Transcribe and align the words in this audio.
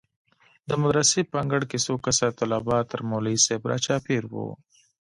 د 0.69 0.71
مدرسې 0.81 1.21
په 1.29 1.35
انګړ 1.43 1.61
کښې 1.69 1.79
څو 1.85 1.93
کسه 2.05 2.27
طلبا 2.39 2.77
تر 2.91 2.99
مولوي 3.09 3.37
صاحب 3.45 3.63
راچاپېر 3.71 4.23
وو. 4.27 4.49